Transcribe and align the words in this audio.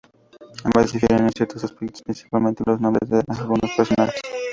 Ambas 0.65 0.91
difieren 0.93 1.25
en 1.27 1.31
ciertos 1.31 1.63
aspectos, 1.63 2.01
principalmente 2.01 2.63
en 2.65 2.71
los 2.71 2.81
nombres 2.81 3.07
de 3.07 3.23
algunos 3.37 3.69
personajes. 3.77 4.19